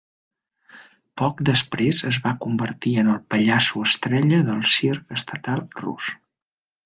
[1.21, 6.09] Poc després es va convertir en el pallasso estrella del Circ Estatal Rus.